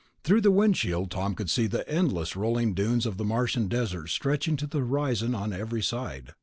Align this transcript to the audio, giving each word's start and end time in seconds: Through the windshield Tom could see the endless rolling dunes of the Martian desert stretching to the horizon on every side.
Through 0.23 0.41
the 0.41 0.49
windshield 0.49 1.11
Tom 1.11 1.35
could 1.35 1.47
see 1.47 1.67
the 1.67 1.87
endless 1.87 2.35
rolling 2.35 2.73
dunes 2.73 3.05
of 3.05 3.17
the 3.17 3.23
Martian 3.23 3.67
desert 3.67 4.07
stretching 4.07 4.57
to 4.57 4.65
the 4.65 4.79
horizon 4.79 5.35
on 5.35 5.53
every 5.53 5.83
side. 5.83 6.33